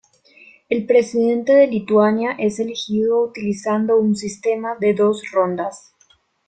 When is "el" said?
0.67-0.87